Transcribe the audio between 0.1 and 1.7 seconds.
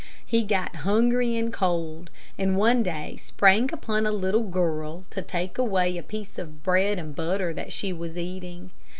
He got hungry and